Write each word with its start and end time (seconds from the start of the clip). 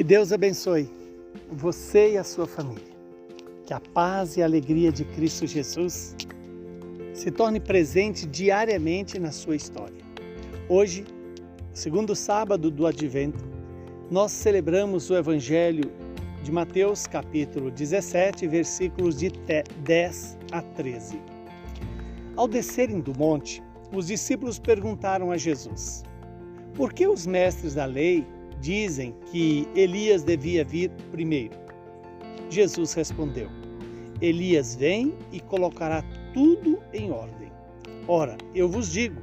Que 0.00 0.04
Deus 0.04 0.32
abençoe 0.32 0.88
você 1.52 2.12
e 2.14 2.16
a 2.16 2.24
sua 2.24 2.46
família. 2.46 2.96
Que 3.66 3.74
a 3.74 3.80
paz 3.80 4.34
e 4.34 4.40
a 4.40 4.46
alegria 4.46 4.90
de 4.90 5.04
Cristo 5.04 5.46
Jesus 5.46 6.16
se 7.12 7.30
torne 7.30 7.60
presente 7.60 8.26
diariamente 8.26 9.18
na 9.18 9.30
sua 9.30 9.56
história. 9.56 10.02
Hoje, 10.70 11.04
segundo 11.74 12.16
sábado 12.16 12.70
do 12.70 12.86
Advento, 12.86 13.44
nós 14.10 14.32
celebramos 14.32 15.10
o 15.10 15.14
Evangelho 15.14 15.92
de 16.42 16.50
Mateus, 16.50 17.06
capítulo 17.06 17.70
17, 17.70 18.46
versículos 18.46 19.18
de 19.18 19.30
10 19.84 20.38
a 20.50 20.62
13. 20.62 21.20
Ao 22.36 22.48
descerem 22.48 23.00
do 23.00 23.14
monte, 23.18 23.62
os 23.92 24.06
discípulos 24.06 24.58
perguntaram 24.58 25.30
a 25.30 25.36
Jesus: 25.36 26.02
Por 26.74 26.90
que 26.90 27.06
os 27.06 27.26
mestres 27.26 27.74
da 27.74 27.84
lei 27.84 28.26
dizem 28.60 29.14
que 29.30 29.66
Elias 29.74 30.22
devia 30.22 30.64
vir 30.64 30.90
primeiro? 31.10 31.58
Jesus 32.48 32.92
respondeu: 32.92 33.48
Elias 34.20 34.74
vem 34.74 35.14
e 35.32 35.40
colocará 35.40 36.02
tudo 36.34 36.78
em 36.92 37.10
ordem. 37.10 37.50
Ora, 38.06 38.36
eu 38.54 38.68
vos 38.68 38.90
digo, 38.92 39.20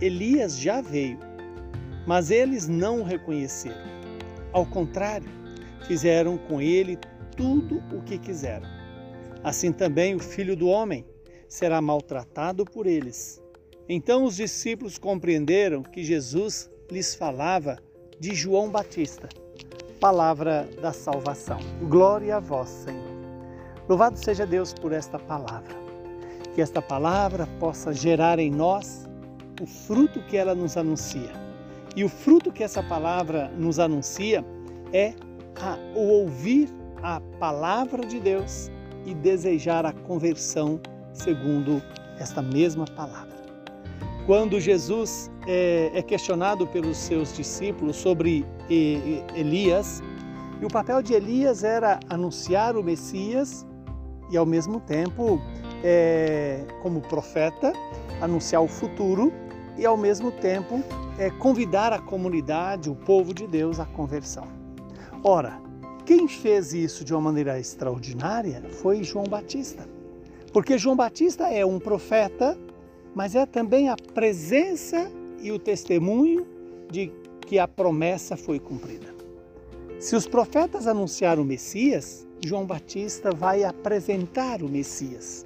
Elias 0.00 0.58
já 0.58 0.80
veio, 0.80 1.18
mas 2.06 2.30
eles 2.30 2.68
não 2.68 3.00
o 3.00 3.04
reconheceram. 3.04 3.88
Ao 4.52 4.64
contrário, 4.64 5.28
fizeram 5.86 6.38
com 6.38 6.60
ele 6.60 6.98
tudo 7.36 7.82
o 7.92 8.02
que 8.02 8.18
quiseram. 8.18 8.66
Assim 9.42 9.72
também 9.72 10.14
o 10.14 10.20
filho 10.20 10.56
do 10.56 10.68
homem 10.68 11.04
será 11.48 11.80
maltratado 11.80 12.64
por 12.64 12.86
eles. 12.86 13.42
Então 13.88 14.24
os 14.24 14.36
discípulos 14.36 14.98
compreenderam 14.98 15.82
que 15.82 16.04
Jesus 16.04 16.70
lhes 16.90 17.14
falava 17.14 17.78
de 18.20 18.34
João 18.34 18.68
Batista, 18.68 19.28
palavra 20.00 20.68
da 20.80 20.92
salvação. 20.92 21.58
Glória 21.88 22.36
a 22.36 22.40
vós, 22.40 22.68
Senhor. 22.68 23.18
Louvado 23.88 24.18
seja 24.18 24.44
Deus 24.44 24.72
por 24.72 24.92
esta 24.92 25.18
palavra. 25.18 25.76
Que 26.54 26.60
esta 26.60 26.82
palavra 26.82 27.46
possa 27.60 27.92
gerar 27.92 28.38
em 28.38 28.50
nós 28.50 29.08
o 29.60 29.66
fruto 29.66 30.20
que 30.22 30.36
ela 30.36 30.54
nos 30.54 30.76
anuncia. 30.76 31.32
E 31.94 32.04
o 32.04 32.08
fruto 32.08 32.52
que 32.52 32.62
essa 32.62 32.82
palavra 32.82 33.48
nos 33.56 33.78
anuncia 33.78 34.44
é 34.92 35.14
a, 35.60 35.78
o 35.94 36.08
ouvir 36.20 36.68
a 37.02 37.20
palavra 37.38 38.04
de 38.04 38.18
Deus 38.18 38.70
e 39.06 39.14
desejar 39.14 39.86
a 39.86 39.92
conversão 39.92 40.80
segundo 41.12 41.82
esta 42.18 42.42
mesma 42.42 42.84
palavra. 42.84 43.47
Quando 44.28 44.60
Jesus 44.60 45.30
é, 45.46 45.90
é 45.94 46.02
questionado 46.02 46.66
pelos 46.66 46.98
seus 46.98 47.34
discípulos 47.34 47.96
sobre 47.96 48.44
Elias, 49.34 50.02
e 50.60 50.66
o 50.66 50.68
papel 50.68 51.00
de 51.00 51.14
Elias 51.14 51.64
era 51.64 51.98
anunciar 52.10 52.76
o 52.76 52.82
Messias 52.82 53.66
e, 54.30 54.36
ao 54.36 54.44
mesmo 54.44 54.80
tempo, 54.80 55.40
é, 55.82 56.62
como 56.82 57.00
profeta, 57.00 57.72
anunciar 58.20 58.60
o 58.60 58.68
futuro 58.68 59.32
e, 59.78 59.86
ao 59.86 59.96
mesmo 59.96 60.30
tempo, 60.30 60.84
é, 61.18 61.30
convidar 61.30 61.94
a 61.94 61.98
comunidade, 61.98 62.90
o 62.90 62.94
povo 62.94 63.32
de 63.32 63.46
Deus, 63.46 63.80
à 63.80 63.86
conversão. 63.86 64.46
Ora, 65.24 65.58
quem 66.04 66.28
fez 66.28 66.74
isso 66.74 67.02
de 67.02 67.14
uma 67.14 67.22
maneira 67.22 67.58
extraordinária 67.58 68.62
foi 68.82 69.02
João 69.02 69.24
Batista. 69.24 69.88
Porque 70.52 70.76
João 70.76 70.96
Batista 70.96 71.48
é 71.48 71.64
um 71.64 71.78
profeta, 71.78 72.58
mas 73.18 73.34
é 73.34 73.44
também 73.44 73.88
a 73.88 73.96
presença 73.96 75.10
e 75.42 75.50
o 75.50 75.58
testemunho 75.58 76.46
de 76.88 77.10
que 77.40 77.58
a 77.58 77.66
promessa 77.66 78.36
foi 78.36 78.60
cumprida. 78.60 79.12
Se 79.98 80.14
os 80.14 80.24
profetas 80.24 80.86
anunciaram 80.86 81.42
o 81.42 81.44
Messias, 81.44 82.24
João 82.46 82.64
Batista 82.64 83.32
vai 83.34 83.64
apresentar 83.64 84.62
o 84.62 84.68
Messias, 84.68 85.44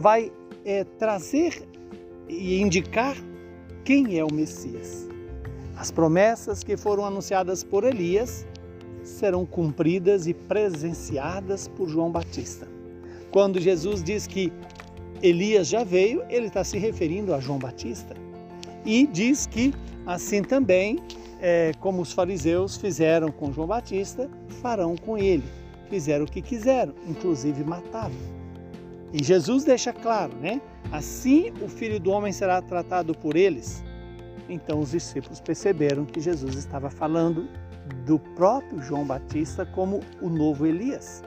vai 0.00 0.32
é, 0.64 0.82
trazer 0.82 1.62
e 2.28 2.60
indicar 2.60 3.16
quem 3.84 4.18
é 4.18 4.24
o 4.24 4.34
Messias. 4.34 5.06
As 5.76 5.92
promessas 5.92 6.64
que 6.64 6.76
foram 6.76 7.04
anunciadas 7.04 7.62
por 7.62 7.84
Elias 7.84 8.44
serão 9.04 9.46
cumpridas 9.46 10.26
e 10.26 10.34
presenciadas 10.34 11.68
por 11.68 11.88
João 11.88 12.10
Batista. 12.10 12.66
Quando 13.30 13.60
Jesus 13.60 14.02
diz 14.02 14.26
que 14.26 14.52
Elias 15.24 15.68
já 15.68 15.82
veio, 15.82 16.22
ele 16.28 16.48
está 16.48 16.62
se 16.62 16.76
referindo 16.76 17.32
a 17.32 17.40
João 17.40 17.58
Batista. 17.58 18.14
E 18.84 19.06
diz 19.06 19.46
que, 19.46 19.72
assim 20.04 20.42
também, 20.42 20.98
é, 21.40 21.72
como 21.80 22.02
os 22.02 22.12
fariseus 22.12 22.76
fizeram 22.76 23.30
com 23.30 23.50
João 23.50 23.66
Batista, 23.66 24.28
farão 24.60 24.96
com 24.96 25.16
ele. 25.16 25.44
Fizeram 25.88 26.26
o 26.26 26.30
que 26.30 26.42
quiseram, 26.42 26.94
inclusive 27.08 27.64
mataram. 27.64 28.14
E 29.14 29.24
Jesus 29.24 29.64
deixa 29.64 29.94
claro, 29.94 30.34
né? 30.36 30.60
Assim 30.92 31.50
o 31.62 31.68
filho 31.68 31.98
do 31.98 32.10
homem 32.10 32.30
será 32.30 32.60
tratado 32.60 33.14
por 33.14 33.34
eles. 33.34 33.82
Então 34.46 34.80
os 34.80 34.90
discípulos 34.90 35.40
perceberam 35.40 36.04
que 36.04 36.20
Jesus 36.20 36.54
estava 36.54 36.90
falando 36.90 37.48
do 38.04 38.18
próprio 38.18 38.82
João 38.82 39.06
Batista 39.06 39.64
como 39.64 40.00
o 40.20 40.28
novo 40.28 40.66
Elias 40.66 41.22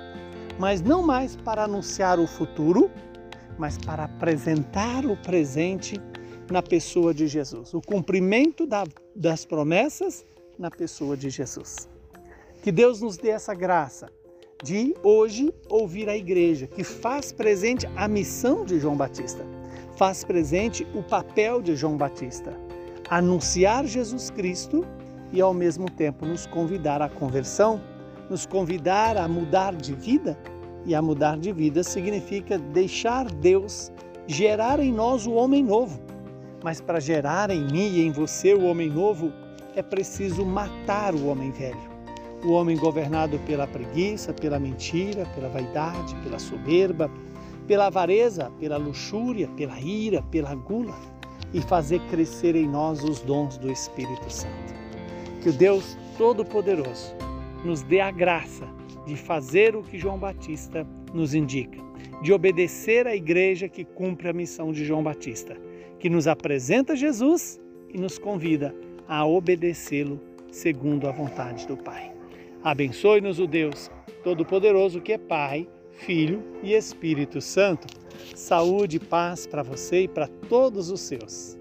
mas 0.59 0.81
não 0.81 1.03
mais 1.03 1.35
para 1.35 1.63
anunciar 1.63 2.19
o 2.19 2.27
futuro, 2.27 2.89
mas 3.57 3.77
para 3.77 4.03
apresentar 4.03 5.05
o 5.05 5.15
presente 5.17 5.99
na 6.49 6.61
pessoa 6.61 7.13
de 7.13 7.27
Jesus, 7.27 7.73
o 7.73 7.81
cumprimento 7.81 8.65
da, 8.65 8.85
das 9.15 9.45
promessas 9.45 10.25
na 10.57 10.71
pessoa 10.71 11.17
de 11.17 11.29
Jesus. 11.29 11.89
Que 12.63 12.71
Deus 12.71 13.01
nos 13.01 13.17
dê 13.17 13.29
essa 13.29 13.53
graça 13.53 14.09
de 14.63 14.95
hoje 15.03 15.53
ouvir 15.69 16.09
a 16.09 16.17
igreja, 16.17 16.67
que 16.67 16.83
faz 16.83 17.31
presente 17.31 17.87
a 17.95 18.07
missão 18.07 18.65
de 18.65 18.79
João 18.79 18.95
Batista, 18.95 19.45
faz 19.97 20.23
presente 20.23 20.87
o 20.95 21.03
papel 21.03 21.61
de 21.61 21.75
João 21.75 21.97
Batista, 21.97 22.53
anunciar 23.09 23.85
Jesus 23.85 24.29
Cristo 24.29 24.85
e 25.31 25.41
ao 25.41 25.53
mesmo 25.53 25.89
tempo 25.91 26.25
nos 26.25 26.45
convidar 26.45 27.01
à 27.01 27.09
conversão 27.09 27.81
nos 28.29 28.45
convidar 28.45 29.17
a 29.17 29.27
mudar 29.27 29.75
de 29.75 29.93
vida. 29.93 30.37
E 30.87 30.95
a 30.95 31.01
mudar 31.01 31.37
de 31.37 31.51
vida 31.51 31.83
significa 31.83 32.57
deixar 32.57 33.29
Deus 33.29 33.91
gerar 34.25 34.79
em 34.79 34.89
nós 34.89 35.27
o 35.27 35.33
homem 35.33 35.61
novo. 35.61 35.99
Mas 36.63 36.79
para 36.79 36.97
gerar 37.01 37.49
em 37.49 37.65
mim 37.65 37.89
e 37.89 38.07
em 38.07 38.11
você 38.11 38.53
o 38.53 38.63
homem 38.63 38.89
novo, 38.89 39.33
é 39.75 39.83
preciso 39.83 40.45
matar 40.45 41.13
o 41.13 41.27
homem 41.27 41.51
velho. 41.51 41.97
O 42.45 42.53
homem 42.53 42.77
governado 42.77 43.37
pela 43.39 43.67
preguiça, 43.67 44.33
pela 44.33 44.57
mentira, 44.57 45.25
pela 45.35 45.49
vaidade, 45.49 46.15
pela 46.23 46.39
soberba, 46.39 47.11
pela 47.67 47.87
avareza, 47.87 48.49
pela 48.57 48.77
luxúria, 48.77 49.49
pela 49.57 49.77
ira, 49.81 50.21
pela 50.31 50.55
gula 50.55 50.95
e 51.53 51.59
fazer 51.59 51.99
crescer 52.09 52.55
em 52.55 52.65
nós 52.65 53.03
os 53.03 53.19
dons 53.19 53.57
do 53.57 53.69
Espírito 53.69 54.31
Santo. 54.31 54.73
Que 55.41 55.49
o 55.49 55.53
Deus 55.53 55.97
Todo-Poderoso 56.17 57.13
nos 57.65 57.81
dê 57.81 57.99
a 57.99 58.09
graça 58.09 58.76
de 59.07 59.15
fazer 59.15 59.75
o 59.75 59.81
que 59.81 59.97
João 59.97 60.19
Batista 60.19 60.85
nos 61.13 61.33
indica, 61.33 61.81
de 62.21 62.33
obedecer 62.33 63.07
à 63.07 63.15
igreja 63.15 63.69
que 63.69 63.85
cumpre 63.85 64.27
a 64.27 64.33
missão 64.33 64.71
de 64.71 64.83
João 64.85 65.01
Batista, 65.01 65.57
que 65.97 66.09
nos 66.09 66.27
apresenta 66.27 66.95
Jesus 66.95 67.59
e 67.89 67.97
nos 67.97 68.19
convida 68.19 68.75
a 69.07 69.25
obedecê-lo 69.25 70.19
segundo 70.51 71.07
a 71.07 71.11
vontade 71.11 71.65
do 71.65 71.77
Pai. 71.77 72.11
Abençoe-nos 72.63 73.39
o 73.39 73.47
Deus 73.47 73.89
Todo-Poderoso, 74.23 74.99
que 74.99 75.13
é 75.13 75.17
Pai, 75.17 75.67
Filho 75.91 76.43
e 76.61 76.73
Espírito 76.73 77.39
Santo. 77.39 77.87
Saúde 78.35 78.97
e 78.97 78.99
paz 78.99 79.47
para 79.47 79.63
você 79.63 80.01
e 80.01 80.07
para 80.07 80.27
todos 80.27 80.89
os 80.89 80.99
seus. 81.01 81.57